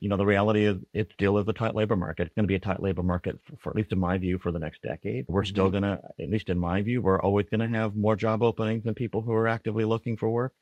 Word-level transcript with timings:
you 0.00 0.08
know, 0.08 0.16
the 0.16 0.26
reality 0.26 0.64
is 0.64 0.78
it 0.94 1.10
still 1.12 1.38
is 1.38 1.46
a 1.46 1.52
tight 1.52 1.74
labor 1.74 1.94
market. 1.96 2.26
It's 2.26 2.34
going 2.34 2.44
to 2.44 2.48
be 2.48 2.54
a 2.56 2.60
tight 2.60 2.82
labor 2.82 3.02
market 3.02 3.38
for, 3.46 3.56
for 3.62 3.70
at 3.70 3.76
least 3.76 3.92
in 3.92 3.98
my 3.98 4.18
view 4.18 4.38
for 4.38 4.50
the 4.50 4.58
next 4.58 4.82
decade. 4.82 5.26
We're 5.28 5.44
still 5.44 5.70
Mm-hmm. 5.70 5.80
going 5.80 5.98
to, 5.98 6.02
at 6.18 6.30
least 6.30 6.48
in 6.48 6.58
my 6.58 6.80
view, 6.82 7.02
we're 7.02 7.20
always 7.20 7.46
going 7.50 7.60
to 7.60 7.78
have 7.78 7.94
more 7.94 8.16
job 8.16 8.42
openings 8.42 8.84
than 8.84 8.94
people 8.94 9.20
who 9.20 9.32
are 9.32 9.46
actively 9.46 9.84
looking 9.84 10.16
for 10.16 10.30
work. 10.30 10.54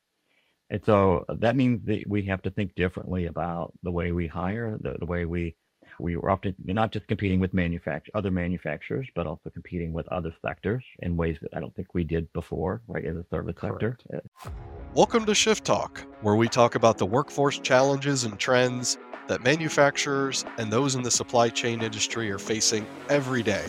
And 0.71 0.83
so 0.85 1.25
that 1.29 1.57
means 1.57 1.87
that 1.87 2.05
we 2.07 2.23
have 2.25 2.43
to 2.43 2.51
think 2.51 2.75
differently 2.75 3.27
about 3.27 3.73
the 3.83 3.91
way 3.93 4.13
we 4.13 4.27
hire, 4.27 4.77
the, 4.81 4.97
the 4.99 5.07
way 5.07 5.25
we 5.25 5.57
we 6.01 6.17
were 6.17 6.31
often 6.31 6.55
not 6.65 6.93
just 6.93 7.09
competing 7.09 7.41
with 7.41 7.53
manufact- 7.53 8.09
other 8.15 8.31
manufacturers, 8.31 9.09
but 9.17 9.27
also 9.27 9.51
competing 9.51 9.93
with 9.93 10.07
other 10.09 10.33
sectors 10.45 10.85
in 11.01 11.17
ways 11.17 11.39
that 11.43 11.57
I 11.57 11.61
don't 11.61 11.75
think 11.75 11.93
we 11.93 12.05
did 12.05 12.33
before, 12.33 12.83
right, 12.87 13.05
in 13.05 13.17
the 13.17 13.25
service 13.31 13.57
sector. 13.61 13.99
Uh, 14.15 14.51
Welcome 14.95 15.27
to 15.27 15.35
Shift 15.35 15.65
Talk, 15.65 16.05
where 16.23 16.37
we 16.37 16.49
talk 16.49 16.77
about 16.77 16.99
the 16.99 17.07
workforce 17.07 17.59
challenges 17.59 18.23
and 18.25 18.39
trends 18.39 18.97
that 19.29 19.45
manufacturers 19.45 20.45
and 20.57 20.73
those 20.73 20.95
in 20.95 21.03
the 21.03 21.11
supply 21.11 21.49
chain 21.49 21.83
industry 21.83 22.31
are 22.31 22.39
facing 22.39 22.87
every 23.09 23.43
day. 23.43 23.67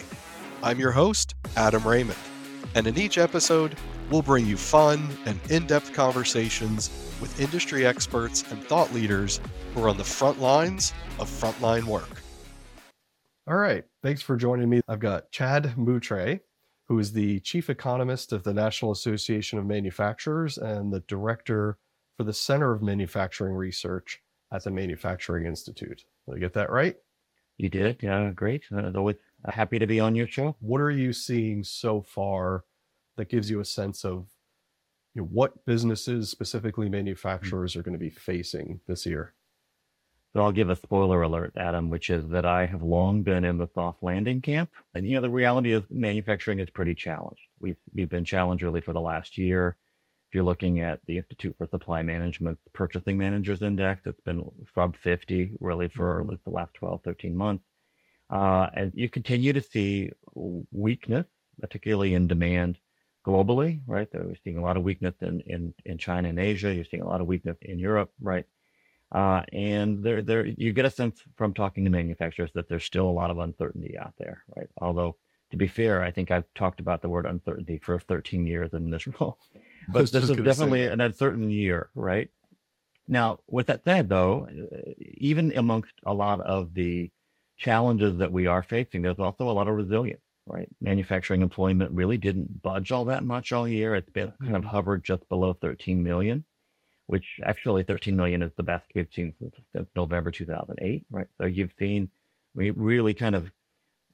I'm 0.64 0.80
your 0.80 0.92
host, 0.92 1.36
Adam 1.56 1.88
Raymond, 1.88 2.18
and 2.76 2.88
in 2.88 2.98
each 2.98 3.18
episode, 3.18 3.78
we'll 4.10 4.22
bring 4.22 4.46
you 4.46 4.58
fun 4.58 5.08
and 5.26 5.40
in 5.52 5.68
depth 5.68 5.94
conversations 5.94 6.90
with 7.22 7.40
industry 7.40 7.86
experts 7.86 8.44
and 8.52 8.64
thought 8.64 8.94
leaders 8.94 9.40
who 9.74 9.84
are 9.84 9.90
on 9.90 9.98
the 9.98 10.04
front 10.04 10.42
lines 10.42 10.94
of 11.20 11.30
frontline 11.30 11.84
work. 11.84 12.22
All 13.48 13.58
right. 13.58 13.84
Thanks 14.04 14.22
for 14.22 14.38
joining 14.38 14.70
me. 14.70 14.82
I've 14.88 15.00
got 15.00 15.32
Chad 15.32 15.74
Moutray, 15.76 16.40
who 16.88 17.00
is 17.00 17.12
the 17.12 17.40
chief 17.42 17.70
economist 17.70 18.32
of 18.32 18.44
the 18.44 18.54
National 18.54 18.92
Association 18.92 19.60
of 19.60 19.66
Manufacturers 19.66 20.58
and 20.58 20.94
the 20.94 21.02
director 21.02 21.78
for 22.18 22.24
the 22.24 22.34
Center 22.34 22.72
of 22.72 22.82
Manufacturing 22.82 23.54
Research 23.54 24.22
at 24.52 24.64
the 24.64 24.72
Manufacturing 24.72 25.46
Institute. 25.46 26.04
Did 26.28 26.36
I 26.36 26.40
get 26.40 26.54
that 26.54 26.72
right? 26.72 26.98
you 27.60 27.70
did, 27.70 27.98
yeah, 28.02 28.32
great. 28.34 28.64
Uh, 28.74 28.90
uh, 28.96 29.14
happy 29.52 29.78
to 29.80 29.86
be 29.86 30.00
on 30.00 30.16
your 30.16 30.28
show. 30.28 30.56
What 30.62 30.80
are 30.80 30.90
you 30.90 31.12
seeing 31.12 31.64
so 31.64 32.02
far 32.02 32.64
that 33.18 33.28
gives 33.28 33.50
you 33.50 33.60
a 33.60 33.66
sense 33.66 34.06
of 34.06 34.28
you 35.14 35.22
know, 35.22 35.28
what 35.30 35.66
businesses, 35.66 36.30
specifically 36.30 36.88
manufacturers, 36.88 37.76
are 37.76 37.84
going 37.84 37.94
to 37.94 38.00
be 38.00 38.10
facing 38.10 38.80
this 38.88 39.06
year? 39.06 39.34
So 40.32 40.42
I'll 40.42 40.54
give 40.54 40.70
a 40.70 40.76
spoiler 40.76 41.22
alert, 41.24 41.54
Adam, 41.58 41.90
which 41.90 42.10
is 42.10 42.30
that 42.30 42.46
I 42.46 42.66
have 42.66 42.82
long 42.82 43.24
been 43.24 43.44
in 43.44 43.58
the 43.58 43.68
soft 43.76 44.02
landing 44.02 44.42
camp. 44.42 44.70
And 44.96 45.06
you 45.06 45.16
know, 45.16 45.22
the 45.22 45.30
reality 45.30 45.74
is 45.74 45.84
manufacturing 45.90 46.60
is 46.60 46.70
pretty 46.70 46.96
challenged. 46.96 47.42
We've 47.60 47.78
we've 47.94 48.10
been 48.10 48.26
challenged 48.26 48.64
really 48.64 48.82
for 48.82 48.94
the 48.94 49.02
last 49.02 49.38
year. 49.38 49.76
If 50.30 50.36
you're 50.36 50.44
looking 50.44 50.80
at 50.80 51.00
the 51.08 51.18
Institute 51.18 51.56
for 51.58 51.66
Supply 51.66 52.04
Management 52.04 52.60
Purchasing 52.74 53.18
Managers 53.18 53.64
Index, 53.64 54.06
it's 54.06 54.22
been 54.22 54.44
sub 54.76 54.96
50 54.98 55.54
really 55.60 55.88
for 55.88 56.24
Mhm. 56.24 56.44
the 56.44 56.52
last 56.52 56.76
12, 56.76 57.02
13 57.02 57.36
months. 57.36 57.66
Uh, 58.30 58.70
and 58.76 58.94
you 58.94 59.10
continue 59.10 59.54
to 59.54 59.62
see 59.62 60.12
weakness, 60.36 61.26
particularly 61.60 62.14
in 62.14 62.28
demand 62.28 62.78
globally, 63.26 63.82
right? 63.88 64.08
So 64.12 64.20
we're 64.24 64.36
seeing 64.44 64.58
a 64.58 64.62
lot 64.62 64.78
of 64.78 64.84
weakness 64.84 65.16
in, 65.22 65.42
in, 65.48 65.74
in 65.84 65.98
China 65.98 66.30
and 66.30 66.38
Asia. 66.38 66.76
You're 66.76 66.86
seeing 66.86 67.02
a 67.02 67.08
lot 67.10 67.22
of 67.22 67.28
weakness 67.28 67.58
in 67.64 67.80
Europe, 67.80 68.12
right? 68.22 68.46
Uh, 69.12 69.42
and 69.52 70.04
there, 70.04 70.22
there, 70.22 70.46
you 70.46 70.74
get 70.74 70.86
a 70.86 70.92
sense 70.92 71.24
from 71.38 71.56
talking 71.56 71.86
to 71.86 71.90
manufacturers 71.90 72.52
that 72.54 72.70
there's 72.70 72.84
still 72.84 73.10
a 73.10 73.20
lot 73.22 73.32
of 73.32 73.40
uncertainty 73.40 73.98
out 73.98 74.14
there, 74.20 74.44
right? 74.56 74.70
Although, 74.80 75.16
to 75.50 75.58
be 75.58 75.68
fair, 75.68 76.04
I 76.04 76.12
think 76.12 76.30
I've 76.30 76.54
talked 76.54 76.80
about 76.80 77.02
the 77.02 77.10
word 77.10 77.26
uncertainty 77.26 77.80
for 77.80 78.00
13 78.00 78.46
years 78.46 78.72
in 78.74 78.92
this 78.92 79.08
role, 79.20 79.40
but 79.94 80.12
this 80.12 80.30
is 80.30 80.38
definitely 80.38 80.86
an 80.86 81.02
uncertain 81.02 81.50
year, 81.50 81.90
right? 81.96 82.30
Now, 83.08 83.40
with 83.48 83.68
that 83.68 83.84
said, 83.84 84.10
though, 84.10 84.48
uh, 84.48 84.92
even 85.00 85.52
amongst 85.58 85.94
a 86.06 86.14
lot 86.14 86.42
of 86.42 86.74
the 86.74 87.12
challenges 87.58 88.18
that 88.20 88.32
we 88.32 88.48
are 88.48 88.64
facing, 88.64 89.02
there's 89.02 89.20
also 89.20 89.50
a 89.50 89.52
lot 89.52 89.68
of 89.68 89.76
resilience, 89.76 90.22
right? 90.46 90.70
Manufacturing 90.80 91.42
employment 91.42 91.92
really 91.92 92.18
didn't 92.18 92.62
budge 92.62 92.92
all 92.92 93.06
that 93.06 93.24
much 93.24 93.52
all 93.52 93.68
year. 93.68 93.96
It's 93.96 94.10
been 94.12 94.32
kind 94.44 94.56
of 94.56 94.64
Mhm. 94.64 94.68
hovered 94.68 95.04
just 95.04 95.28
below 95.30 95.54
13 95.54 96.04
million, 96.04 96.46
which 97.08 97.40
actually 97.44 97.84
13 97.84 98.16
million 98.16 98.42
is 98.42 98.52
the 98.56 98.64
best 98.64 98.86
we've 98.96 99.12
seen 99.14 99.34
since, 99.40 99.56
since 99.74 99.90
November 99.96 100.32
2008, 100.32 101.06
right? 101.10 101.28
So 101.40 101.48
you've 101.48 101.74
seen 101.80 102.10
we 102.56 102.72
really 102.72 103.14
kind 103.14 103.36
of 103.36 103.52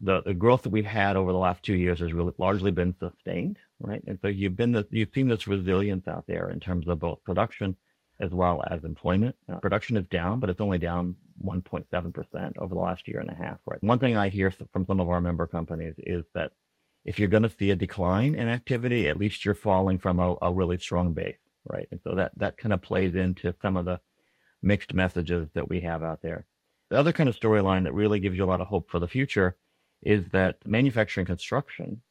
the, 0.02 0.22
the 0.24 0.34
growth 0.34 0.64
that 0.64 0.70
we've 0.70 0.86
had 0.86 1.16
over 1.16 1.32
the 1.32 1.38
last 1.38 1.64
two 1.64 1.76
years 1.76 2.00
has 2.00 2.14
really 2.14 2.34
largely 2.38 2.72
been 2.72 2.96
sustained, 3.00 3.58
right? 3.80 4.02
And 4.08 4.20
so 4.22 4.28
you've 4.28 4.56
been 4.56 4.72
the, 4.72 4.88
you've 4.92 5.14
seen 5.14 5.28
this 5.28 5.48
resilience 5.48 6.08
out 6.08 6.26
there 6.28 6.50
in 6.50 6.60
terms 6.60 6.88
of 6.88 7.00
both 7.00 7.24
production 7.24 7.76
as 8.20 8.32
well 8.32 8.64
as 8.70 8.84
employment. 8.84 9.36
Uh, 9.52 9.58
production 9.58 9.98
is 9.98 10.06
down, 10.08 10.40
but 10.40 10.50
it's 10.50 10.62
only 10.62 10.78
down 10.78 11.16
1.7% 11.44 12.58
over 12.58 12.74
the 12.74 12.80
last 12.80 13.08
year 13.08 13.20
and 13.20 13.30
a 13.30 13.36
half, 13.36 13.58
right? 13.66 13.84
One 13.84 14.00
thing 14.00 14.16
I 14.16 14.30
hear 14.30 14.52
from 14.72 14.86
some 14.86 15.00
of 15.00 15.10
our 15.10 15.20
member 15.20 15.48
companies 15.48 15.96
is 15.98 16.24
that 16.34 16.52
if 17.04 17.20
you're 17.20 17.28
going 17.28 17.44
to 17.44 17.50
see 17.50 17.72
a 17.72 17.76
decline 17.76 18.36
in 18.36 18.48
activity, 18.48 19.08
at 19.08 19.18
least 19.18 19.44
you're 19.44 19.54
falling 19.54 20.00
from 20.00 20.20
a, 20.20 20.36
a 20.42 20.54
really 20.54 20.78
strong 20.80 21.14
base, 21.14 21.38
right? 21.66 21.88
And 21.92 22.00
so 22.04 22.16
that, 22.16 22.32
that 22.38 22.58
kind 22.58 22.74
of 22.74 22.82
plays 22.82 23.16
into 23.16 23.54
some 23.62 23.76
of 23.76 23.86
the 23.86 24.00
mixed 24.64 24.94
messages 24.94 25.48
that 25.54 25.70
we 25.70 25.82
have 25.82 26.02
out 26.02 26.22
there. 26.22 26.46
The 26.90 26.98
other 26.98 27.12
kind 27.14 27.30
of 27.30 27.38
storyline 27.38 27.84
that 27.84 27.94
really 27.94 28.20
gives 28.20 28.38
you 28.38 28.46
a 28.46 28.48
lot 28.48 28.62
of 28.62 28.68
hope 28.68 28.90
for 28.90 29.00
the 29.00 29.08
future 29.08 29.58
is 30.02 30.24
that 30.32 30.58
manufacturing 30.66 31.26
construction 31.26 32.02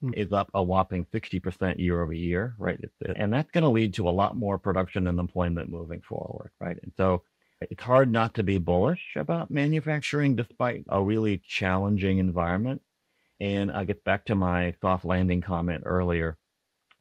Hmm. 0.00 0.10
is 0.14 0.32
up 0.32 0.48
a 0.54 0.62
whopping 0.62 1.06
60% 1.12 1.78
year 1.78 2.00
over 2.02 2.12
year, 2.12 2.54
right? 2.56 2.78
And 3.16 3.32
that's 3.32 3.50
going 3.50 3.64
to 3.64 3.70
lead 3.70 3.94
to 3.94 4.08
a 4.08 4.10
lot 4.10 4.36
more 4.36 4.56
production 4.56 5.08
and 5.08 5.18
employment 5.18 5.70
moving 5.70 6.00
forward, 6.02 6.52
right? 6.60 6.78
And 6.82 6.92
so 6.96 7.24
it's 7.60 7.82
hard 7.82 8.12
not 8.12 8.34
to 8.34 8.44
be 8.44 8.58
bullish 8.58 9.16
about 9.16 9.50
manufacturing 9.50 10.36
despite 10.36 10.84
a 10.88 11.02
really 11.02 11.38
challenging 11.38 12.18
environment. 12.18 12.80
And 13.40 13.72
I 13.72 13.82
get 13.84 14.04
back 14.04 14.24
to 14.26 14.36
my 14.36 14.74
soft 14.80 15.04
landing 15.04 15.40
comment 15.40 15.82
earlier. 15.84 16.36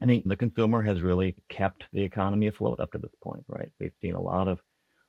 I 0.02 0.06
think 0.08 0.28
the 0.28 0.36
consumer 0.36 0.82
has 0.82 1.02
really 1.02 1.36
kept 1.50 1.84
the 1.94 2.04
economy 2.04 2.48
afloat 2.48 2.80
up 2.80 2.92
to 2.94 2.98
this 2.98 3.14
point, 3.24 3.44
right? 3.48 3.70
We've 3.80 3.94
seen 4.02 4.16
a 4.16 4.22
lot 4.22 4.48
of 4.48 4.60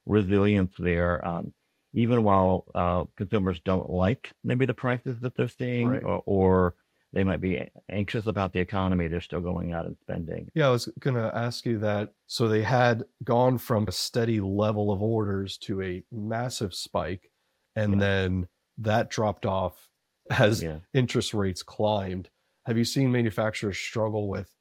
resilience 0.04 0.72
there. 0.78 1.27
Um, 1.27 1.53
even 1.94 2.22
while 2.22 2.66
uh, 2.75 3.04
consumers 3.16 3.60
don't 3.65 3.88
like 3.88 4.31
maybe 4.44 4.66
the 4.66 4.75
prices 4.75 5.16
that 5.21 5.34
they're 5.37 5.48
seeing 5.48 5.88
Right. 5.88 6.04
or, 6.04 6.22
or 6.27 6.75
they 7.13 7.25
might 7.25 7.41
be 7.41 7.61
anxious 7.89 8.27
about 8.27 8.53
the 8.53 8.61
economy, 8.61 9.09
they're 9.09 9.21
still 9.21 9.41
going 9.41 9.73
out 9.73 9.87
and 9.87 9.97
spending. 10.01 10.51
Yeah, 10.55 10.69
I 10.69 10.71
was 10.71 10.89
going 11.01 11.17
to 11.17 11.35
ask 11.35 11.65
you 11.65 11.79
that. 11.79 12.13
So 12.27 12.49
they 12.49 12.63
had 12.63 13.05
gone 13.25 13.59
from 13.59 13.87
a 13.89 13.93
steady 13.93 14.41
level 14.41 14.93
of 14.93 15.01
orders 15.03 15.57
to 15.59 15.83
a 15.83 16.03
massive 16.13 16.75
spike, 16.75 17.31
and 17.77 17.95
Yeah. 17.95 17.99
then 17.99 18.49
that 18.79 19.09
dropped 19.11 19.47
off 19.47 19.89
as 20.31 20.63
Yeah. 20.63 20.81
interest 20.93 21.33
rates 21.33 21.63
climbed. 21.63 22.29
Have 22.67 22.77
you 22.77 22.85
seen 22.85 23.11
manufacturers 23.11 23.79
struggle 23.79 24.29
with? 24.29 24.55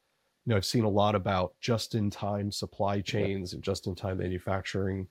You 0.46 0.52
know, 0.52 0.56
I've 0.58 0.66
seen 0.66 0.86
a 0.86 0.90
lot 0.90 1.14
about 1.16 1.56
just-in-time 1.60 2.54
supply 2.54 3.02
chains 3.02 3.54
and 3.54 3.62
just-in-time 3.62 4.20
manufacturing. 4.20 5.10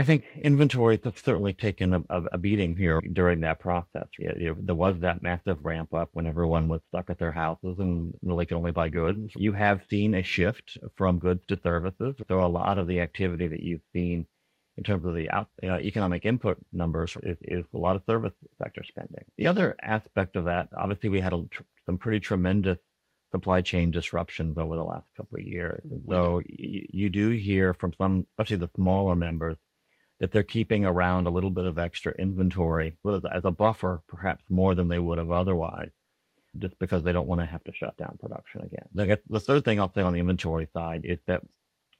I 0.00 0.02
think 0.02 0.24
inventories 0.42 1.00
have 1.04 1.18
certainly 1.18 1.52
taken 1.52 1.92
a, 1.92 2.02
a, 2.32 2.38
beating 2.38 2.74
here 2.74 3.02
during 3.12 3.40
that 3.40 3.60
process. 3.60 4.06
You 4.18 4.56
there 4.58 4.74
was 4.74 4.96
that 5.00 5.22
massive 5.22 5.62
ramp 5.62 5.92
up 5.92 6.08
when 6.14 6.26
everyone 6.26 6.68
was 6.68 6.80
stuck 6.88 7.10
at 7.10 7.18
their 7.18 7.32
houses 7.32 7.76
and 7.78 8.14
really 8.22 8.46
could 8.46 8.56
only 8.56 8.70
buy 8.70 8.88
goods. 8.88 9.30
You 9.36 9.52
have 9.52 9.82
seen 9.90 10.14
a 10.14 10.22
shift 10.22 10.78
from 10.96 11.18
goods 11.18 11.42
to 11.48 11.60
services. 11.62 12.14
So 12.28 12.40
a 12.40 12.46
lot 12.48 12.78
of 12.78 12.86
the 12.86 13.00
activity 13.00 13.46
that 13.48 13.62
you've 13.62 13.82
seen 13.92 14.26
in 14.78 14.84
terms 14.84 15.04
of 15.04 15.14
the 15.14 15.28
out, 15.28 15.48
uh, 15.62 15.78
economic 15.80 16.24
input 16.24 16.56
numbers 16.72 17.14
is, 17.22 17.36
is 17.42 17.66
a 17.74 17.78
lot 17.78 17.96
of 17.96 18.02
service 18.08 18.32
sector 18.56 18.82
spending. 18.82 19.24
The 19.36 19.48
other 19.48 19.76
aspect 19.82 20.34
of 20.34 20.46
that, 20.46 20.70
obviously, 20.74 21.10
we 21.10 21.20
had 21.20 21.34
a, 21.34 21.44
tr- 21.50 21.62
some 21.84 21.98
pretty 21.98 22.20
tremendous 22.20 22.78
supply 23.32 23.60
chain 23.60 23.90
disruptions 23.90 24.56
over 24.56 24.76
the 24.76 24.82
last 24.82 25.06
couple 25.14 25.38
of 25.38 25.44
years. 25.44 25.82
So 26.08 26.36
y- 26.36 26.86
you 26.90 27.10
do 27.10 27.28
hear 27.30 27.74
from 27.74 27.92
some, 27.98 28.26
especially 28.32 28.56
the 28.56 28.70
smaller 28.76 29.14
members, 29.14 29.58
that 30.20 30.30
they're 30.32 30.42
keeping 30.42 30.84
around 30.84 31.26
a 31.26 31.30
little 31.30 31.50
bit 31.50 31.64
of 31.64 31.78
extra 31.78 32.12
inventory 32.18 32.94
as 33.32 33.44
a 33.44 33.50
buffer, 33.50 34.02
perhaps 34.06 34.44
more 34.50 34.74
than 34.74 34.88
they 34.88 34.98
would 34.98 35.18
have 35.18 35.30
otherwise, 35.30 35.90
just 36.58 36.78
because 36.78 37.02
they 37.02 37.12
don't 37.12 37.26
want 37.26 37.40
to 37.40 37.46
have 37.46 37.64
to 37.64 37.72
shut 37.72 37.96
down 37.96 38.18
production 38.20 38.60
again. 38.62 39.18
The 39.28 39.40
third 39.40 39.64
thing 39.64 39.80
I'll 39.80 39.92
say 39.92 40.02
on 40.02 40.12
the 40.12 40.20
inventory 40.20 40.68
side 40.74 41.02
is 41.04 41.18
that 41.26 41.42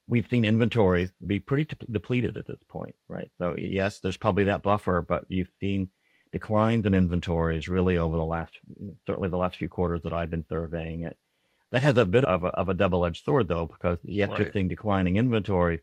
we've 0.07 0.27
seen 0.29 0.45
inventories 0.45 1.11
be 1.25 1.39
pretty 1.39 1.63
de- 1.65 1.91
depleted 1.91 2.37
at 2.37 2.45
this 2.47 2.61
point, 2.67 2.95
right? 3.07 3.31
So 3.39 3.55
yes, 3.57 3.99
there's 3.99 4.17
probably 4.17 4.43
that 4.45 4.61
buffer, 4.61 5.01
but 5.01 5.25
you've 5.27 5.51
seen 5.59 5.89
declines 6.31 6.85
in 6.85 6.93
inventories 6.93 7.67
really 7.67 7.97
over 7.97 8.17
the 8.17 8.23
last, 8.25 8.53
certainly 9.07 9.29
the 9.29 9.37
last 9.37 9.57
few 9.57 9.67
quarters 9.69 10.01
that 10.03 10.13
I've 10.13 10.29
been 10.29 10.45
surveying 10.47 11.03
it. 11.03 11.17
That 11.71 11.83
has 11.83 11.97
a 11.97 12.05
bit 12.05 12.25
of 12.25 12.43
a, 12.43 12.47
of 12.47 12.69
a 12.69 12.73
double-edged 12.73 13.23
sword 13.23 13.47
though, 13.47 13.65
because 13.65 13.97
yes, 14.03 14.29
you're 14.29 14.45
Right. 14.45 14.53
seeing 14.53 14.67
declining 14.67 15.15
inventories, 15.15 15.79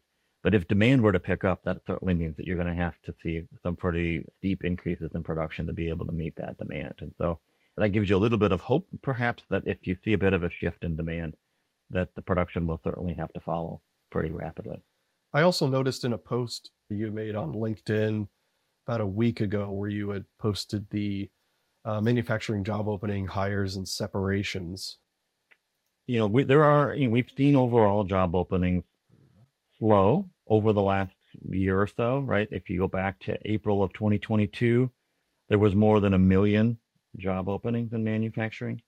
but 0.49 0.55
if 0.55 0.67
demand 0.67 1.03
were 1.03 1.13
to 1.13 1.21
pick 1.21 1.45
up, 1.45 1.63
that 1.65 1.83
certainly 1.87 2.15
means 2.15 2.35
that 2.39 2.47
you're 2.47 2.57
going 2.57 2.75
to 2.75 2.83
have 2.83 2.95
to 3.05 3.15
see 3.23 3.43
some 3.63 3.77
pretty 3.77 4.25
steep 4.39 4.65
increases 4.65 5.11
in 5.15 5.23
production 5.23 5.67
to 5.67 5.75
be 5.75 5.91
able 5.91 6.07
to 6.07 6.13
meet 6.13 6.35
that 6.37 6.57
demand. 6.57 6.95
And 7.01 7.13
so 7.19 7.39
that 7.77 7.91
gives 7.91 8.09
you 8.09 8.17
a 8.17 8.19
little 8.25 8.39
bit 8.39 8.53
of 8.53 8.63
hope, 8.63 8.89
perhaps, 9.03 9.43
that 9.51 9.65
if 9.67 9.77
you 9.83 9.95
see 10.03 10.15
a 10.15 10.19
bit 10.19 10.33
of 10.33 10.45
a 10.45 10.51
shift 10.51 10.85
in 10.85 10.97
demand, 10.97 11.35
that 11.91 12.15
the 12.15 12.23
production 12.23 12.67
will 12.67 12.81
certainly 12.83 13.13
have 13.13 13.31
to 13.35 13.41
follow 13.41 13.83
pretty 14.11 14.31
rapidly. 14.31 14.83
I 15.35 15.43
also 15.43 15.67
noticed 15.67 16.07
in 16.07 16.15
a 16.15 16.19
post 16.19 16.71
you 16.89 17.11
made 17.11 17.37
on 17.37 17.53
LinkedIn 17.53 18.27
about 18.87 19.03
a 19.03 19.07
week 19.07 19.43
ago 19.43 19.71
where 19.71 19.91
you 19.91 20.09
had 20.09 20.25
posted 20.39 20.89
the 20.89 21.29
uh, 21.85 22.01
manufacturing 22.01 22.65
job 22.65 22.89
opening 22.89 23.27
hires 23.27 23.77
and 23.77 23.87
separations. 23.87 24.97
You 26.07 26.21
know, 26.21 26.27
we, 26.27 26.45
there 26.45 26.65
are, 26.65 26.95
you 26.95 27.09
know, 27.09 27.13
we've 27.13 27.31
seen 27.37 27.55
overall 27.55 28.05
job 28.05 28.35
openings 28.35 28.85
slow 29.79 30.29
over 30.49 30.73
the 30.73 30.83
last 30.83 31.13
year 31.51 31.81
or 31.81 31.87
so, 31.87 32.21
right? 32.21 32.49
If 32.51 32.69
you 32.71 32.79
go 32.79 32.89
back 32.89 33.19
to 33.21 33.39
April 33.45 33.83
of 33.83 33.93
2022, 33.93 34.91
there 35.49 35.59
was 35.59 35.75
more 35.75 36.01
than 36.01 36.15
a 36.15 36.19
million 36.19 36.79
job 37.17 37.49
openings 37.49 37.93
in 37.93 38.05
manufacturing. 38.05 38.83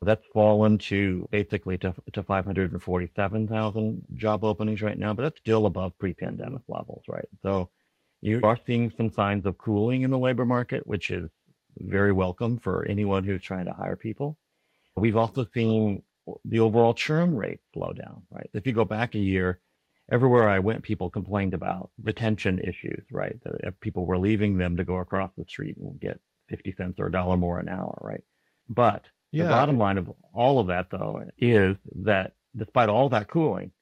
That's 0.00 0.24
fallen 0.32 0.78
to 0.78 1.28
basically 1.30 1.78
to, 1.78 1.94
to 2.12 2.22
547,000 2.22 4.02
job 4.16 4.44
openings 4.44 4.82
right 4.82 4.98
now, 4.98 5.14
but 5.14 5.22
that's 5.22 5.38
still 5.38 5.66
above 5.66 5.96
pre-pandemic 5.98 6.62
levels, 6.66 7.04
right? 7.08 7.28
So 7.42 7.70
you 8.20 8.40
are 8.42 8.58
seeing 8.66 8.92
some 8.96 9.12
signs 9.12 9.46
of 9.46 9.58
cooling 9.58 10.02
in 10.02 10.10
the 10.10 10.18
labor 10.18 10.44
market, 10.44 10.86
which 10.86 11.10
is 11.10 11.30
very 11.78 12.12
welcome 12.12 12.58
for 12.58 12.84
anyone 12.88 13.22
who's 13.24 13.42
trying 13.42 13.66
to 13.66 13.72
hire 13.72 13.96
people. 13.96 14.36
We've 14.96 15.16
also 15.16 15.46
seen 15.54 16.02
the 16.44 16.60
overall 16.60 16.94
churn 16.94 17.36
rate 17.36 17.60
slow 17.72 17.92
down, 17.92 18.22
right? 18.30 18.50
If 18.54 18.66
you 18.66 18.72
go 18.72 18.84
back 18.84 19.14
a 19.14 19.18
year, 19.18 19.60
everywhere 20.12 20.48
I 20.48 20.58
went, 20.58 20.82
people 20.82 21.10
complained 21.10 21.54
about 21.54 21.90
retention 22.02 22.58
issues, 22.60 23.02
right? 23.10 23.36
That 23.44 23.80
people 23.80 24.04
were 24.04 24.18
leaving 24.18 24.58
them 24.58 24.76
to 24.76 24.84
go 24.84 24.96
across 24.96 25.30
the 25.36 25.44
street 25.48 25.76
and 25.78 25.98
get 25.98 26.20
50 26.48 26.74
cents 26.76 27.00
or 27.00 27.06
a 27.06 27.12
dollar 27.12 27.36
more 27.36 27.58
an 27.58 27.68
hour, 27.68 27.98
right? 28.02 28.22
But 28.68 29.04
yeah. 29.32 29.44
the 29.44 29.48
bottom 29.48 29.78
line 29.78 29.98
of 29.98 30.12
all 30.34 30.58
of 30.58 30.66
that, 30.66 30.90
though, 30.90 31.24
is 31.38 31.76
that 32.04 32.34
despite 32.54 32.90
all 32.90 33.08
that 33.08 33.28
cooling, 33.28 33.72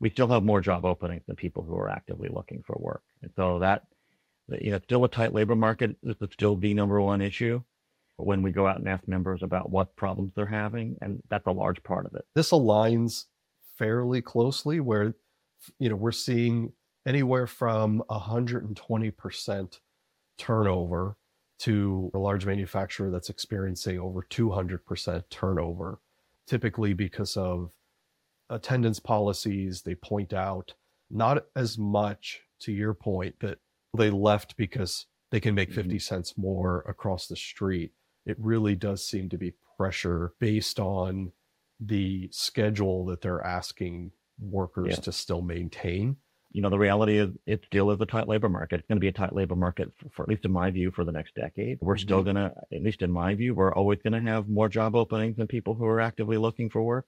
we 0.00 0.10
still 0.10 0.26
have 0.28 0.42
more 0.42 0.60
job 0.60 0.84
openings 0.84 1.22
than 1.26 1.36
people 1.36 1.62
who 1.62 1.76
are 1.76 1.88
actively 1.88 2.28
looking 2.28 2.62
for 2.66 2.76
work. 2.78 3.02
And 3.22 3.30
so 3.36 3.60
that, 3.60 3.84
you 4.60 4.72
know, 4.72 4.80
still 4.82 5.04
a 5.04 5.08
tight 5.08 5.32
labor 5.32 5.56
market. 5.56 5.96
This 6.02 6.16
is 6.20 6.28
still 6.32 6.56
the 6.56 6.74
number 6.74 7.00
one 7.00 7.22
issue 7.22 7.62
when 8.16 8.42
we 8.42 8.50
go 8.50 8.66
out 8.66 8.78
and 8.78 8.88
ask 8.88 9.06
members 9.06 9.42
about 9.42 9.70
what 9.70 9.96
problems 9.96 10.32
they're 10.34 10.46
having. 10.46 10.96
And 11.00 11.22
that's 11.30 11.46
a 11.46 11.52
large 11.52 11.82
part 11.82 12.06
of 12.06 12.14
it. 12.14 12.26
This 12.34 12.50
aligns 12.50 13.24
fairly 13.78 14.20
closely 14.20 14.80
where, 14.80 15.14
you 15.78 15.88
know, 15.88 15.96
we're 15.96 16.12
seeing 16.12 16.72
anywhere 17.06 17.46
from 17.46 18.02
120% 18.10 19.80
turnover 20.38 21.16
to 21.58 22.10
a 22.14 22.18
large 22.18 22.44
manufacturer 22.44 23.10
that's 23.10 23.30
experiencing 23.30 23.98
over 23.98 24.22
200% 24.22 25.22
turnover, 25.30 26.00
typically 26.46 26.92
because 26.92 27.36
of 27.36 27.70
attendance 28.50 29.00
policies. 29.00 29.82
They 29.82 29.94
point 29.94 30.32
out 30.32 30.74
not 31.10 31.44
as 31.54 31.78
much 31.78 32.42
to 32.60 32.72
your 32.72 32.94
point 32.94 33.40
that 33.40 33.58
they 33.96 34.10
left 34.10 34.56
because 34.56 35.06
they 35.30 35.40
can 35.40 35.54
make 35.54 35.72
50 35.72 35.88
mm-hmm. 35.88 35.98
cents 35.98 36.36
more 36.36 36.84
across 36.88 37.26
the 37.26 37.36
street. 37.36 37.92
It 38.26 38.36
really 38.38 38.74
does 38.74 39.06
seem 39.06 39.28
to 39.30 39.38
be 39.38 39.54
pressure 39.76 40.32
based 40.40 40.80
on 40.80 41.32
the 41.78 42.28
schedule 42.32 43.06
that 43.06 43.20
they're 43.20 43.44
asking 43.44 44.12
workers 44.40 44.88
yeah. 44.90 44.96
to 44.96 45.12
still 45.12 45.42
maintain 45.42 46.16
you 46.56 46.62
know, 46.62 46.70
the 46.70 46.78
reality 46.78 47.18
is 47.18 47.28
it 47.44 47.62
still 47.66 47.90
is 47.90 48.00
a 48.00 48.06
tight 48.06 48.28
labor 48.28 48.48
market. 48.48 48.80
It's 48.80 48.88
going 48.88 48.96
to 48.96 49.00
be 49.00 49.08
a 49.08 49.12
tight 49.12 49.34
labor 49.34 49.56
market 49.56 49.92
for, 49.98 50.08
for 50.16 50.22
at 50.22 50.28
least 50.30 50.46
in 50.46 50.52
my 50.52 50.70
view 50.70 50.90
for 50.90 51.04
the 51.04 51.12
next 51.12 51.34
decade. 51.34 51.76
We're 51.82 51.98
still 51.98 52.24
mm-hmm. 52.24 52.32
going 52.32 52.50
to, 52.50 52.54
at 52.72 52.82
least 52.82 53.02
in 53.02 53.10
my 53.10 53.34
view, 53.34 53.54
we're 53.54 53.74
always 53.74 53.98
going 54.02 54.14
to 54.24 54.30
have 54.30 54.48
more 54.48 54.70
job 54.70 54.94
openings 54.94 55.36
than 55.36 55.48
people 55.48 55.74
who 55.74 55.84
are 55.84 56.00
actively 56.00 56.38
looking 56.38 56.70
for 56.70 56.82
work. 56.82 57.04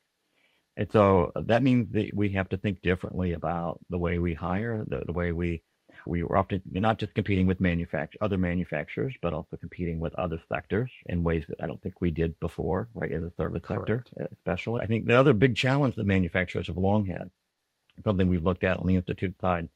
And 0.76 0.86
so 0.92 1.32
that 1.34 1.62
means 1.62 1.90
that 1.92 2.10
we 2.12 2.28
have 2.32 2.50
to 2.50 2.58
think 2.58 2.82
differently 2.82 3.32
about 3.32 3.80
the 3.88 3.96
way 3.96 4.18
we 4.18 4.34
hire, 4.34 4.84
the, 4.86 5.04
the 5.06 5.14
way 5.14 5.32
we 5.32 5.62
we 6.06 6.22
were 6.22 6.36
often 6.36 6.62
not 6.70 6.98
just 6.98 7.14
competing 7.14 7.46
with 7.46 7.60
manufacture 7.60 8.18
other 8.20 8.38
manufacturers, 8.38 9.14
but 9.22 9.32
also 9.32 9.56
competing 9.56 10.00
with 10.00 10.14
other 10.14 10.40
sectors 10.48 10.90
in 11.06 11.22
ways 11.22 11.44
that 11.48 11.62
I 11.62 11.66
don't 11.66 11.80
think 11.82 12.00
we 12.00 12.10
did 12.10 12.38
before, 12.40 12.88
right 12.94 13.10
in 13.10 13.22
the 13.22 13.32
service 13.36 13.62
Correct. 13.64 14.08
sector, 14.08 14.28
especially. 14.32 14.82
I 14.82 14.86
think 14.86 15.06
the 15.06 15.18
other 15.18 15.32
big 15.32 15.56
challenge 15.56 15.96
that 15.96 16.06
manufacturers 16.06 16.66
have 16.66 16.76
long 16.76 17.06
had 17.06 17.30
something 18.04 18.28
we've 18.28 18.44
looked 18.44 18.64
at 18.64 18.78
on 18.78 18.86
the 18.86 18.96
institute 18.96 19.34
side 19.40 19.68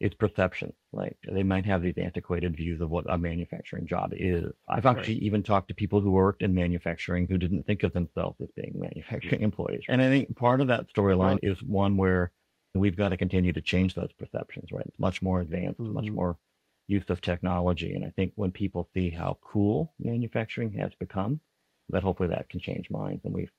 is 0.00 0.12
perception. 0.14 0.72
Like 0.92 1.16
they 1.30 1.42
might 1.42 1.64
have 1.66 1.82
these 1.82 1.96
antiquated 1.96 2.56
views 2.56 2.80
of 2.80 2.90
what 2.90 3.06
a 3.08 3.16
manufacturing 3.16 3.86
job 3.86 4.12
is. 4.12 4.52
I've 4.68 4.86
actually 4.86 5.14
right. 5.14 5.22
even 5.22 5.42
talked 5.42 5.68
to 5.68 5.74
people 5.74 6.00
who 6.00 6.10
worked 6.10 6.42
in 6.42 6.54
manufacturing 6.54 7.26
who 7.26 7.38
didn't 7.38 7.64
think 7.64 7.82
of 7.82 7.92
themselves 7.92 8.36
as 8.42 8.48
being 8.56 8.72
manufacturing 8.74 9.42
employees. 9.42 9.82
And 9.88 10.02
I 10.02 10.08
think 10.08 10.36
part 10.36 10.60
of 10.60 10.68
that 10.68 10.92
storyline 10.94 11.38
is 11.42 11.62
one 11.62 11.96
where 11.96 12.32
we've 12.74 12.96
got 12.96 13.10
to 13.10 13.16
continue 13.16 13.52
to 13.52 13.60
change 13.60 13.94
those 13.94 14.12
perceptions, 14.18 14.72
right? 14.72 14.86
It's 14.86 14.98
much 14.98 15.22
more 15.22 15.40
advanced, 15.40 15.80
mm-hmm. 15.80 15.94
much 15.94 16.10
more 16.10 16.36
use 16.86 17.08
of 17.08 17.20
technology. 17.20 17.94
And 17.94 18.04
I 18.04 18.10
think 18.10 18.32
when 18.34 18.50
people 18.50 18.88
see 18.94 19.10
how 19.10 19.38
cool 19.42 19.94
manufacturing 19.98 20.72
has 20.72 20.92
become, 20.98 21.40
that 21.90 22.02
hopefully 22.02 22.30
that 22.30 22.48
can 22.48 22.60
change 22.60 22.90
minds. 22.90 23.24
And 23.24 23.34
we've 23.34 23.52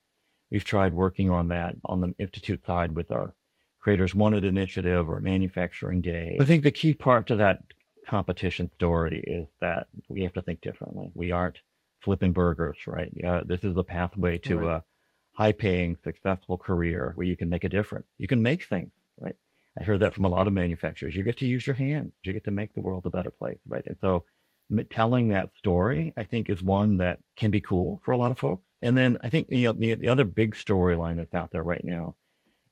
we've 0.50 0.64
tried 0.64 0.94
working 0.94 1.30
on 1.30 1.48
that 1.48 1.76
on 1.84 2.00
the 2.00 2.14
institute 2.18 2.64
side 2.66 2.94
with 2.94 3.10
our 3.10 3.34
Creators 3.80 4.14
Wanted 4.14 4.44
initiative 4.44 5.08
or 5.08 5.20
Manufacturing 5.20 6.00
Day. 6.00 6.36
I 6.40 6.44
think 6.44 6.64
the 6.64 6.72
key 6.72 6.92
part 6.92 7.28
to 7.28 7.36
that 7.36 7.62
competition 8.08 8.70
story 8.74 9.22
is 9.26 9.46
that 9.60 9.86
we 10.08 10.22
have 10.22 10.32
to 10.34 10.42
think 10.42 10.60
differently. 10.60 11.10
We 11.14 11.30
aren't 11.30 11.60
flipping 12.00 12.32
burgers, 12.32 12.78
right? 12.86 13.12
Uh, 13.24 13.42
this 13.44 13.62
is 13.62 13.76
a 13.76 13.84
pathway 13.84 14.38
to 14.38 14.58
right. 14.58 14.76
a 14.76 14.84
high 15.34 15.52
paying, 15.52 15.96
successful 16.02 16.58
career 16.58 17.12
where 17.14 17.26
you 17.26 17.36
can 17.36 17.48
make 17.48 17.64
a 17.64 17.68
difference. 17.68 18.06
You 18.18 18.26
can 18.26 18.42
make 18.42 18.64
things? 18.64 18.90
I 19.78 19.84
heard 19.84 20.00
that 20.00 20.14
from 20.14 20.24
a 20.24 20.28
lot 20.28 20.46
of 20.46 20.52
manufacturers. 20.52 21.14
You 21.14 21.22
get 21.22 21.38
to 21.38 21.46
use 21.46 21.66
your 21.66 21.76
hands. 21.76 22.12
You 22.22 22.32
get 22.32 22.44
to 22.44 22.50
make 22.50 22.74
the 22.74 22.80
world 22.80 23.04
a 23.06 23.10
better 23.10 23.30
place, 23.30 23.58
right? 23.68 23.84
And 23.86 23.96
so 24.00 24.24
telling 24.90 25.28
that 25.28 25.50
story, 25.58 26.12
I 26.16 26.24
think, 26.24 26.48
is 26.48 26.62
one 26.62 26.96
that 26.98 27.18
can 27.36 27.50
be 27.50 27.60
cool 27.60 28.00
for 28.04 28.12
a 28.12 28.16
lot 28.16 28.30
of 28.30 28.38
folks. 28.38 28.62
And 28.82 28.96
then 28.96 29.18
I 29.22 29.28
think 29.28 29.48
you 29.50 29.66
know 29.66 29.72
the, 29.72 29.94
the 29.94 30.08
other 30.08 30.24
big 30.24 30.54
storyline 30.54 31.16
that's 31.16 31.34
out 31.34 31.50
there 31.50 31.62
right 31.62 31.84
now 31.84 32.14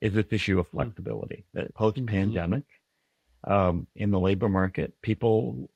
is 0.00 0.12
this 0.12 0.26
issue 0.30 0.58
of 0.58 0.66
hmm. 0.68 0.78
flexibility. 0.78 1.44
That 1.54 1.74
post 1.74 2.04
pandemic, 2.06 2.64
mm-hmm. 3.46 3.52
um, 3.52 3.86
in 3.96 4.10
the 4.10 4.20
labor 4.20 4.48
market, 4.48 4.94
people 5.02 5.70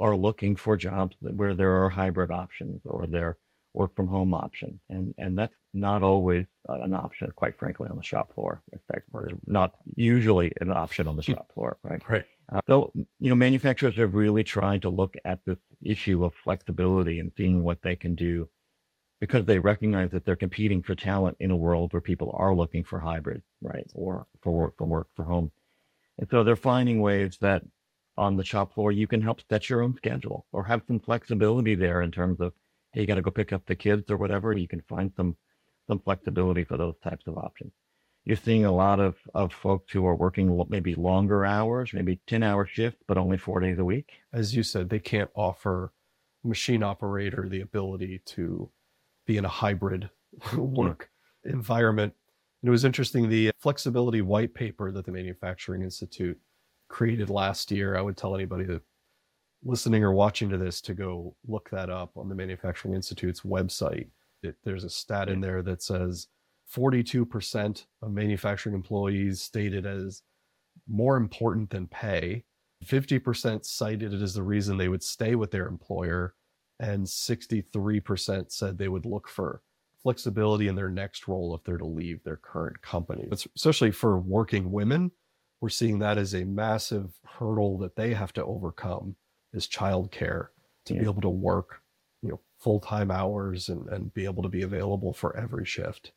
are 0.00 0.16
looking 0.16 0.56
for 0.56 0.76
jobs 0.76 1.16
where 1.20 1.54
there 1.54 1.84
are 1.84 1.90
hybrid 1.90 2.30
options 2.30 2.80
or 2.84 3.06
there 3.06 3.38
work 3.74 3.94
from 3.96 4.06
home 4.06 4.34
option, 4.34 4.80
and 4.88 5.14
and 5.18 5.38
that's 5.38 5.54
not 5.72 6.02
always 6.02 6.46
an 6.68 6.94
option, 6.94 7.32
quite 7.34 7.58
frankly, 7.58 7.88
on 7.88 7.96
the 7.96 8.02
shop 8.02 8.34
floor. 8.34 8.62
In 8.72 8.78
fact, 8.92 9.08
it's 9.14 9.40
not 9.46 9.74
usually 9.96 10.52
an 10.60 10.70
option 10.70 11.08
on 11.08 11.16
the 11.16 11.22
shop 11.22 11.50
floor, 11.54 11.78
right? 11.82 12.02
Right. 12.08 12.24
Uh, 12.52 12.60
so 12.66 12.92
you 12.94 13.30
know, 13.30 13.34
manufacturers 13.34 13.96
have 13.96 14.14
really 14.14 14.44
tried 14.44 14.82
to 14.82 14.90
look 14.90 15.14
at 15.24 15.40
this 15.46 15.58
issue 15.82 16.24
of 16.24 16.34
flexibility 16.44 17.18
and 17.20 17.32
seeing 17.36 17.62
what 17.62 17.80
they 17.82 17.96
can 17.96 18.14
do 18.14 18.48
because 19.20 19.46
they 19.46 19.58
recognize 19.58 20.10
that 20.10 20.24
they're 20.24 20.36
competing 20.36 20.82
for 20.82 20.94
talent 20.94 21.36
in 21.40 21.52
a 21.52 21.56
world 21.56 21.92
where 21.92 22.00
people 22.00 22.34
are 22.36 22.54
looking 22.54 22.82
for 22.84 22.98
hybrid, 22.98 23.40
right, 23.62 23.86
or 23.94 24.26
for 24.42 24.52
work 24.52 24.76
from 24.76 24.90
work 24.90 25.06
for 25.14 25.24
home. 25.24 25.50
And 26.18 26.28
so 26.30 26.44
they're 26.44 26.56
finding 26.56 27.00
ways 27.00 27.38
that 27.40 27.62
on 28.18 28.36
the 28.36 28.44
shop 28.44 28.74
floor 28.74 28.92
you 28.92 29.06
can 29.06 29.22
help 29.22 29.40
set 29.48 29.70
your 29.70 29.82
own 29.82 29.96
schedule 29.96 30.46
or 30.52 30.64
have 30.64 30.82
some 30.86 31.00
flexibility 31.00 31.74
there 31.74 32.02
in 32.02 32.10
terms 32.10 32.40
of 32.40 32.52
hey, 32.92 33.02
you 33.02 33.06
got 33.06 33.16
to 33.16 33.22
go 33.22 33.30
pick 33.30 33.52
up 33.52 33.66
the 33.66 33.74
kids 33.74 34.10
or 34.10 34.16
whatever. 34.16 34.52
You 34.52 34.68
can 34.68 34.82
find 34.82 35.12
some 35.16 35.36
some 35.88 35.98
flexibility 36.00 36.64
for 36.64 36.76
those 36.76 36.94
types 37.02 37.26
of 37.26 37.36
options. 37.36 37.72
You're 38.24 38.36
seeing 38.36 38.64
a 38.64 38.72
lot 38.72 39.00
of, 39.00 39.16
of 39.34 39.52
folks 39.52 39.92
who 39.92 40.06
are 40.06 40.14
working 40.14 40.64
maybe 40.68 40.94
longer 40.94 41.44
hours, 41.44 41.92
maybe 41.92 42.20
10 42.28 42.44
hour 42.44 42.66
shift, 42.66 42.98
but 43.08 43.18
only 43.18 43.36
four 43.36 43.58
days 43.58 43.78
a 43.78 43.84
week. 43.84 44.12
As 44.32 44.54
you 44.54 44.62
said, 44.62 44.88
they 44.88 45.00
can't 45.00 45.30
offer 45.34 45.92
machine 46.44 46.82
operator 46.84 47.48
the 47.48 47.62
ability 47.62 48.22
to 48.26 48.70
be 49.26 49.36
in 49.38 49.44
a 49.44 49.48
hybrid 49.48 50.08
work 50.56 51.10
hmm. 51.44 51.50
environment. 51.50 52.14
And 52.62 52.68
it 52.68 52.70
was 52.70 52.84
interesting 52.84 53.28
the 53.28 53.50
flexibility 53.58 54.22
white 54.22 54.54
paper 54.54 54.92
that 54.92 55.04
the 55.04 55.12
Manufacturing 55.12 55.82
Institute 55.82 56.38
created 56.88 57.28
last 57.28 57.72
year. 57.72 57.96
I 57.96 58.02
would 58.02 58.16
tell 58.16 58.36
anybody 58.36 58.64
that 58.66 58.82
listening 59.64 60.02
or 60.02 60.12
watching 60.12 60.48
to 60.50 60.58
this 60.58 60.80
to 60.82 60.94
go 60.94 61.34
look 61.46 61.70
that 61.70 61.90
up 61.90 62.16
on 62.16 62.28
the 62.28 62.34
Manufacturing 62.34 62.94
Institute's 62.94 63.42
website. 63.42 64.08
It, 64.42 64.56
there's 64.64 64.84
a 64.84 64.90
stat 64.90 65.28
in 65.28 65.40
there 65.40 65.62
that 65.62 65.82
says 65.82 66.28
42% 66.74 67.84
of 68.02 68.12
manufacturing 68.12 68.74
employees 68.74 69.40
stated 69.40 69.86
as 69.86 70.22
more 70.88 71.16
important 71.16 71.70
than 71.70 71.86
pay. 71.86 72.44
50% 72.84 73.64
cited 73.64 74.12
it 74.12 74.22
as 74.22 74.34
the 74.34 74.42
reason 74.42 74.76
they 74.76 74.88
would 74.88 75.02
stay 75.02 75.36
with 75.36 75.52
their 75.52 75.68
employer 75.68 76.34
and 76.80 77.06
63% 77.06 78.50
said 78.50 78.76
they 78.76 78.88
would 78.88 79.06
look 79.06 79.28
for 79.28 79.62
flexibility 80.02 80.66
in 80.66 80.74
their 80.74 80.90
next 80.90 81.28
role 81.28 81.54
if 81.54 81.62
they're 81.62 81.78
to 81.78 81.86
leave 81.86 82.24
their 82.24 82.36
current 82.36 82.82
company. 82.82 83.28
It's, 83.30 83.46
especially 83.54 83.92
for 83.92 84.18
working 84.18 84.72
women, 84.72 85.12
we're 85.60 85.68
seeing 85.68 86.00
that 86.00 86.18
as 86.18 86.34
a 86.34 86.44
massive 86.44 87.12
hurdle 87.24 87.78
that 87.78 87.94
they 87.94 88.14
have 88.14 88.32
to 88.32 88.44
overcome 88.44 89.14
is 89.52 89.66
childcare 89.66 90.48
to 90.86 90.94
yeah. 90.94 91.00
be 91.00 91.06
able 91.06 91.22
to 91.22 91.28
work, 91.28 91.82
you 92.22 92.30
know, 92.30 92.40
full-time 92.58 93.10
hours 93.10 93.68
and, 93.68 93.88
and 93.88 94.14
be 94.14 94.24
able 94.24 94.42
to 94.42 94.48
be 94.48 94.62
available 94.62 95.12
for 95.12 95.36
every 95.36 95.64
shift. 95.64 96.12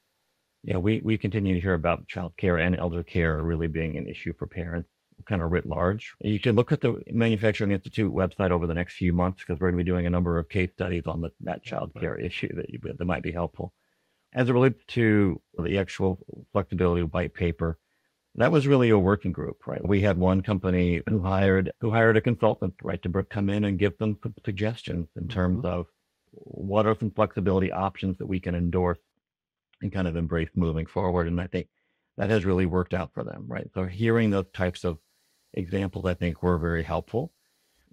Yeah, 0.63 0.77
we, 0.77 1.01
we 1.03 1.17
continue 1.17 1.53
to 1.53 1.61
hear 1.61 1.73
about 1.73 2.07
childcare 2.07 2.65
and 2.65 2.75
elder 2.75 3.03
care 3.03 3.41
really 3.41 3.67
being 3.67 3.97
an 3.97 4.07
issue 4.07 4.33
for 4.33 4.47
parents 4.47 4.89
kind 5.25 5.41
of 5.41 5.51
writ 5.51 5.65
large. 5.65 6.13
You 6.21 6.39
can 6.39 6.55
look 6.55 6.71
at 6.71 6.81
the 6.81 7.01
Manufacturing 7.11 7.71
Institute 7.71 8.13
website 8.13 8.51
over 8.51 8.67
the 8.67 8.73
next 8.73 8.95
few 8.95 9.13
months 9.13 9.41
because 9.41 9.59
we're 9.59 9.71
going 9.71 9.79
to 9.79 9.83
be 9.83 9.89
doing 9.89 10.05
a 10.05 10.09
number 10.09 10.37
of 10.37 10.49
case 10.49 10.71
studies 10.73 11.03
on 11.05 11.21
the, 11.21 11.31
that 11.41 11.63
child 11.63 11.91
care 11.99 12.15
issue 12.15 12.53
that, 12.55 12.69
you, 12.69 12.79
that 12.83 13.05
might 13.05 13.23
be 13.23 13.31
helpful. 13.31 13.73
As 14.33 14.49
it 14.49 14.53
relates 14.53 14.83
to 14.87 15.41
the 15.57 15.77
actual 15.77 16.19
flexibility 16.51 17.03
white 17.03 17.33
paper, 17.33 17.79
that 18.37 18.51
was 18.51 18.67
really 18.67 18.89
a 18.89 18.99
working 18.99 19.31
group, 19.31 19.65
right? 19.65 19.85
We 19.85 20.01
had 20.01 20.17
one 20.17 20.41
company 20.41 21.01
who 21.07 21.21
hired 21.21 21.71
who 21.79 21.91
hired 21.91 22.17
a 22.17 22.21
consultant, 22.21 22.73
right, 22.83 23.01
to 23.01 23.23
come 23.23 23.49
in 23.49 23.65
and 23.65 23.79
give 23.79 23.97
them 23.97 24.19
suggestions 24.43 25.07
in 25.15 25.27
terms 25.27 25.63
mm-hmm. 25.63 25.79
of 25.79 25.87
what 26.31 26.85
are 26.85 26.97
some 26.99 27.11
flexibility 27.11 27.71
options 27.71 28.17
that 28.17 28.25
we 28.25 28.39
can 28.39 28.55
endorse 28.55 28.99
and 29.81 29.91
kind 29.91 30.07
of 30.07 30.15
embrace 30.15 30.49
moving 30.55 30.85
forward. 30.85 31.27
And 31.27 31.39
I 31.39 31.47
think 31.47 31.67
that 32.17 32.29
has 32.29 32.45
really 32.45 32.65
worked 32.65 32.93
out 32.93 33.11
for 33.13 33.23
them, 33.23 33.45
right? 33.47 33.69
So 33.73 33.85
hearing 33.85 34.29
those 34.29 34.45
types 34.53 34.83
of 34.83 34.97
examples, 35.53 36.05
I 36.05 36.13
think, 36.13 36.43
were 36.43 36.57
very 36.57 36.83
helpful. 36.83 37.31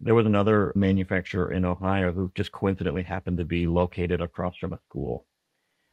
There 0.01 0.15
was 0.15 0.27
another 0.27 0.73
manufacturer 0.75 1.53
in 1.53 1.65
Ohio 1.65 2.13
who 2.13 2.33
just 2.35 2.51
coincidentally 2.51 3.05
happened 3.05 3.39
to 3.39 3.45
be 3.45 3.69
located 3.69 4.21
across 4.21 4.57
from 4.57 4.73
a 4.73 4.81
school. 4.89 5.27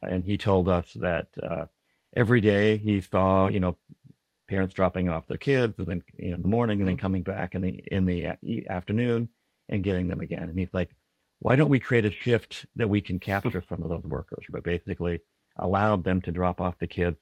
And 0.02 0.24
he 0.24 0.36
told 0.36 0.68
us 0.68 0.92
that 0.94 1.28
uh, 1.40 1.66
every 2.16 2.40
day 2.40 2.76
he 2.78 3.00
saw, 3.00 3.48
you 3.48 3.60
know, 3.60 3.76
parents 4.50 4.74
dropping 4.74 5.08
off 5.08 5.28
their 5.28 5.38
kids 5.38 5.74
and 5.78 5.86
then 5.86 6.02
you 6.18 6.30
know, 6.30 6.34
in 6.36 6.42
the 6.42 6.48
morning 6.48 6.80
and 6.80 6.88
then 6.88 6.96
mm-hmm. 6.96 7.02
coming 7.02 7.22
back 7.22 7.54
in 7.54 7.62
the 7.62 7.82
in 7.92 8.04
the 8.04 8.26
afternoon 8.68 9.28
and 9.68 9.84
getting 9.84 10.08
them 10.08 10.20
again. 10.20 10.42
And 10.42 10.58
he's 10.58 10.74
like, 10.74 10.90
why 11.38 11.56
don't 11.56 11.70
we 11.70 11.78
create 11.78 12.04
a 12.04 12.10
shift 12.10 12.66
that 12.76 12.90
we 12.90 13.00
can 13.00 13.18
capture 13.30 13.64
some 13.68 13.82
of 13.82 13.88
those 13.88 14.04
workers, 14.04 14.44
but 14.50 14.64
basically 14.64 15.20
allow 15.56 15.96
them 15.96 16.20
to 16.22 16.32
drop 16.32 16.60
off 16.60 16.78
the 16.78 16.86
kids 16.86 17.16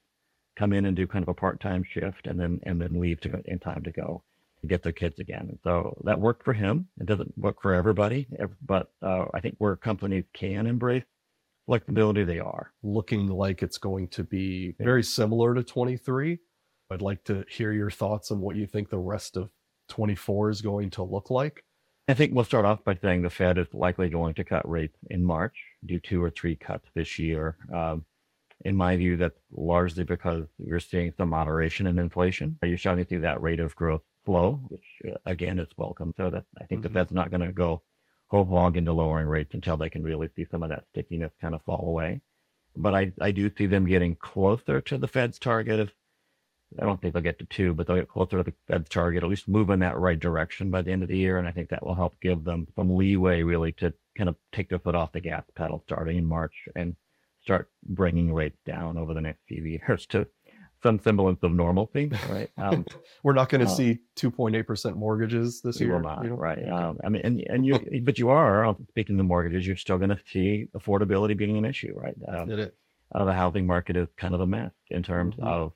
come 0.55 0.73
in 0.73 0.85
and 0.85 0.95
do 0.95 1.07
kind 1.07 1.23
of 1.23 1.29
a 1.29 1.33
part-time 1.33 1.83
shift 1.83 2.27
and 2.27 2.37
then 2.37 2.59
and 2.63 2.81
then 2.81 2.99
leave 2.99 3.21
to 3.21 3.41
in 3.45 3.59
time 3.59 3.81
to 3.83 3.91
go 3.91 4.21
to 4.59 4.67
get 4.67 4.83
their 4.83 4.91
kids 4.91 5.19
again. 5.19 5.45
And 5.47 5.59
so 5.63 5.95
that 6.03 6.19
worked 6.19 6.43
for 6.43 6.51
him. 6.51 6.89
It 6.99 7.05
doesn't 7.05 7.37
work 7.37 7.61
for 7.61 7.73
everybody, 7.73 8.27
but 8.65 8.91
uh, 9.01 9.25
I 9.33 9.39
think 9.39 9.55
where 9.59 9.77
companies 9.77 10.25
can 10.33 10.67
embrace 10.67 11.05
flexibility, 11.69 12.23
they 12.23 12.39
are 12.39 12.73
looking 12.81 13.27
like 13.27 13.61
it's 13.61 13.77
going 13.77 14.07
to 14.07 14.23
be 14.23 14.75
very 14.79 15.03
similar 15.03 15.53
to 15.53 15.63
23. 15.63 16.39
I'd 16.91 17.01
like 17.01 17.23
to 17.25 17.45
hear 17.49 17.71
your 17.71 17.91
thoughts 17.91 18.31
on 18.31 18.39
what 18.39 18.55
you 18.55 18.65
think 18.65 18.89
the 18.89 18.97
rest 18.97 19.37
of 19.37 19.49
24 19.89 20.49
is 20.49 20.61
going 20.61 20.89
to 20.91 21.03
look 21.03 21.29
like. 21.29 21.63
I 22.07 22.15
think 22.15 22.33
we'll 22.33 22.43
start 22.43 22.65
off 22.65 22.83
by 22.83 22.97
saying 22.99 23.21
the 23.21 23.29
Fed 23.29 23.59
is 23.59 23.67
likely 23.73 24.09
going 24.09 24.33
to 24.35 24.43
cut 24.43 24.67
rates 24.67 24.97
in 25.11 25.23
March, 25.23 25.55
do 25.85 25.99
two 25.99 26.23
or 26.23 26.31
three 26.31 26.55
cuts 26.55 26.87
this 26.95 27.19
year. 27.19 27.57
Um, 27.71 28.05
in 28.65 28.75
my 28.75 28.97
view, 28.97 29.15
that's 29.15 29.39
largely 29.51 30.03
because 30.03 30.45
you're 30.57 30.79
seeing 30.79 31.13
some 31.15 31.29
moderation 31.29 31.85
in 31.85 31.99
inflation. 31.99 32.57
You're 32.63 32.79
starting 32.79 33.05
to 33.05 33.09
see 33.09 33.17
that 33.17 33.41
rate 33.41 33.59
of 33.59 33.75
growth 33.75 34.01
slow, 34.25 34.59
which 34.69 34.83
uh, 35.07 35.17
again 35.27 35.59
is 35.59 35.69
welcome. 35.77 36.13
So 36.17 36.31
that 36.31 36.45
I 36.59 36.65
think 36.65 36.81
mm-hmm. 36.81 36.93
that 36.93 36.93
that's 36.93 37.11
not 37.11 37.29
going 37.29 37.41
to 37.41 37.53
go 37.53 37.83
whole 38.27 38.45
hog 38.45 38.75
into 38.75 38.91
lowering 38.91 39.27
rates 39.27 39.53
until 39.53 39.77
they 39.77 39.89
can 39.89 40.03
really 40.03 40.29
see 40.35 40.45
some 40.49 40.63
of 40.63 40.69
that 40.69 40.85
stickiness 40.91 41.31
kind 41.39 41.55
of 41.55 41.61
fall 41.63 41.87
away. 41.87 42.21
But 42.75 42.95
I, 42.95 43.11
I 43.21 43.31
do 43.31 43.51
see 43.55 43.65
them 43.65 43.85
getting 43.85 44.15
closer 44.15 44.81
to 44.81 44.97
the 44.97 45.07
Fed's 45.07 45.39
target 45.39 45.79
of 45.79 45.91
I 46.79 46.85
don't 46.85 47.01
think 47.01 47.13
they'll 47.13 47.23
get 47.23 47.39
to 47.39 47.45
two, 47.45 47.73
but 47.73 47.87
they'll 47.87 47.95
get 47.95 48.09
closer 48.09 48.37
to 48.37 48.43
the 48.43 48.53
Fed's 48.67 48.89
target, 48.89 49.23
at 49.23 49.29
least 49.29 49.47
move 49.47 49.69
in 49.69 49.79
that 49.79 49.97
right 49.97 50.19
direction 50.19 50.69
by 50.69 50.81
the 50.81 50.91
end 50.91 51.01
of 51.01 51.09
the 51.09 51.17
year. 51.17 51.37
And 51.37 51.47
I 51.47 51.51
think 51.51 51.69
that 51.69 51.85
will 51.85 51.95
help 51.95 52.19
give 52.21 52.43
them 52.43 52.67
some 52.75 52.95
leeway 52.95 53.41
really 53.41 53.71
to 53.73 53.93
kind 54.17 54.29
of 54.29 54.35
take 54.51 54.69
their 54.69 54.79
foot 54.79 54.95
off 54.95 55.11
the 55.11 55.21
gas 55.21 55.43
pedal 55.55 55.81
starting 55.85 56.17
in 56.17 56.25
March 56.25 56.53
and 56.75 56.95
start 57.41 57.69
bringing 57.83 58.33
rates 58.33 58.59
down 58.65 58.97
over 58.97 59.13
the 59.13 59.21
next 59.21 59.39
few 59.47 59.63
years 59.63 60.05
to 60.07 60.27
some 60.83 60.99
semblance 60.99 61.39
of 61.43 61.51
normalcy, 61.51 62.11
right? 62.29 62.49
Um, 62.57 62.85
We're 63.23 63.33
not 63.33 63.49
going 63.49 63.65
to 63.65 63.71
uh, 63.71 63.75
see 63.75 63.99
2.8% 64.17 64.95
mortgages 64.95 65.61
this 65.61 65.79
year. 65.79 65.93
Will 65.93 66.01
not, 66.01 66.23
you 66.23 66.29
know? 66.29 66.35
right? 66.35 66.69
Um, 66.69 66.99
I 67.03 67.09
mean, 67.09 67.21
and, 67.25 67.43
and 67.47 67.65
you, 67.65 67.79
but 68.03 68.19
you 68.19 68.29
are 68.29 68.65
uh, 68.65 68.73
speaking 68.89 69.19
of 69.19 69.25
mortgages, 69.25 69.65
you're 69.65 69.75
still 69.75 69.97
going 69.97 70.09
to 70.09 70.19
see 70.31 70.67
affordability 70.77 71.35
being 71.35 71.57
an 71.57 71.65
issue, 71.65 71.93
right? 71.95 72.15
Um. 72.27 72.69
Uh, 73.13 73.25
the 73.25 73.33
housing 73.33 73.65
market 73.65 73.97
is 73.97 74.07
kind 74.17 74.35
of 74.35 74.41
a 74.41 74.45
mess 74.45 74.71
in 74.89 75.01
terms 75.01 75.35
mm-hmm. 75.35 75.47
of, 75.47 75.73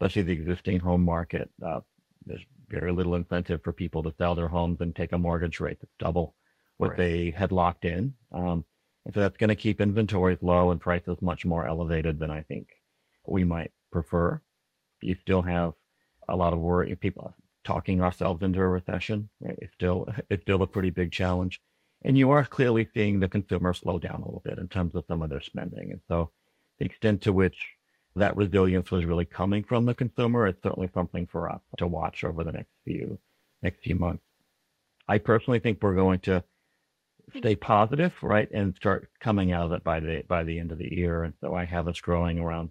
especially 0.00 0.22
the 0.22 0.32
existing 0.32 0.80
home 0.80 1.04
market. 1.04 1.50
Uh, 1.64 1.80
there's 2.24 2.44
very 2.68 2.92
little 2.92 3.14
incentive 3.14 3.62
for 3.62 3.72
people 3.72 4.02
to 4.02 4.14
sell 4.18 4.34
their 4.34 4.48
homes 4.48 4.80
and 4.80 4.94
take 4.94 5.12
a 5.12 5.18
mortgage 5.18 5.60
rate 5.60 5.78
that's 5.80 5.92
double 5.98 6.34
what 6.76 6.90
right. 6.90 6.98
they 6.98 7.30
had 7.30 7.50
locked 7.50 7.84
in. 7.84 8.14
Um, 8.32 8.64
and 9.04 9.14
so 9.14 9.20
that's 9.20 9.36
going 9.36 9.48
to 9.48 9.56
keep 9.56 9.80
inventories 9.80 10.38
low 10.42 10.70
and 10.70 10.80
prices 10.80 11.16
much 11.20 11.44
more 11.44 11.66
elevated 11.66 12.18
than 12.18 12.30
I 12.30 12.42
think 12.42 12.68
we 13.26 13.42
might 13.44 13.72
prefer. 13.90 14.40
You 15.00 15.16
still 15.20 15.42
have 15.42 15.72
a 16.28 16.36
lot 16.36 16.52
of 16.52 16.58
worry, 16.58 16.94
people 16.94 17.34
talking 17.64 18.00
ourselves 18.00 18.42
into 18.42 18.60
a 18.60 18.68
recession. 18.68 19.28
Right? 19.40 19.58
It's 19.60 19.72
still 19.74 20.06
it's 20.30 20.42
still 20.42 20.62
a 20.62 20.66
pretty 20.66 20.90
big 20.90 21.12
challenge, 21.12 21.60
and 22.04 22.18
you 22.18 22.30
are 22.30 22.44
clearly 22.44 22.88
seeing 22.94 23.18
the 23.18 23.28
consumer 23.28 23.72
slow 23.72 23.98
down 23.98 24.22
a 24.22 24.24
little 24.24 24.42
bit 24.44 24.58
in 24.58 24.68
terms 24.68 24.94
of 24.94 25.04
some 25.08 25.22
of 25.22 25.30
their 25.30 25.40
spending. 25.40 25.92
And 25.92 26.00
so, 26.08 26.30
the 26.78 26.84
extent 26.86 27.22
to 27.22 27.32
which 27.32 27.56
that 28.18 28.36
resilience 28.36 28.90
was 28.90 29.04
really 29.04 29.24
coming 29.24 29.64
from 29.64 29.86
the 29.86 29.94
consumer 29.94 30.46
It's 30.46 30.62
certainly 30.62 30.90
something 30.94 31.26
for 31.26 31.50
us 31.50 31.60
to 31.78 31.86
watch 31.86 32.24
over 32.24 32.44
the 32.44 32.52
next 32.52 32.72
few 32.84 33.18
next 33.62 33.80
few 33.82 33.94
months. 33.96 34.22
I 35.08 35.18
personally 35.18 35.58
think 35.58 35.78
we're 35.82 35.94
going 35.94 36.20
to 36.20 36.44
stay 37.36 37.56
positive, 37.56 38.12
right, 38.22 38.50
and 38.52 38.74
start 38.76 39.10
coming 39.20 39.52
out 39.52 39.66
of 39.66 39.72
it 39.72 39.84
by 39.84 40.00
the 40.00 40.22
by 40.28 40.44
the 40.44 40.58
end 40.58 40.72
of 40.72 40.78
the 40.78 40.94
year. 40.94 41.24
And 41.24 41.34
so 41.40 41.54
I 41.54 41.64
have 41.64 41.88
us 41.88 42.00
growing 42.00 42.38
around 42.38 42.70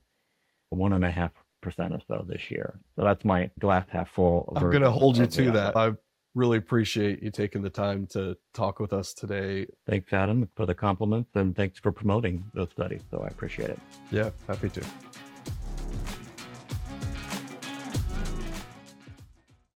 one 0.70 0.94
and 0.94 1.06
a 1.06 1.12
half 1.12 1.32
percent 1.62 1.94
or 1.94 2.01
so 2.08 2.25
this 2.27 2.51
year. 2.51 2.80
So 2.96 3.04
that's 3.04 3.25
my 3.25 3.50
glass 3.60 3.86
half 3.89 4.10
full. 4.12 4.54
I'm 4.56 4.70
going 4.70 4.82
to 4.82 4.92
hold 4.92 5.18
you 5.18 5.25
to 5.25 5.51
that. 5.51 5.75
I 5.75 5.94
really 6.36 6.58
appreciate 6.58 7.24
you 7.24 7.32
taking 7.32 7.62
the 7.62 7.70
time 7.70 8.06
to 8.08 8.38
talk 8.54 8.80
with 8.80 8.94
us 8.94 9.13
today. 9.13 9.66
Thanks, 9.88 10.13
Adam, 10.13 10.50
for 10.56 10.66
the 10.66 10.75
compliments, 10.75 11.32
and 11.36 11.56
thanks 11.56 11.80
for 11.80 11.92
promoting 11.92 12.46
those 12.54 12.70
studies. 12.72 13.01
So 13.10 13.22
I 13.22 13.27
appreciate 13.27 13.70
it. 13.72 13.80
Yeah, 14.12 14.30
happy 14.48 14.70
to. 14.70 15.27